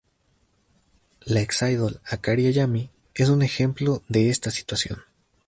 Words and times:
La 1.27 1.41
ex-idol 1.41 2.01
Akari 2.07 2.47
Hayami 2.47 2.89
es 3.13 3.29
un 3.29 3.43
ejemplo 3.43 4.01
de 4.07 4.31
está 4.31 4.49
situación. 4.49 5.03